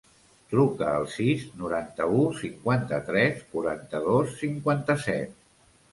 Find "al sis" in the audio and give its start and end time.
1.01-1.43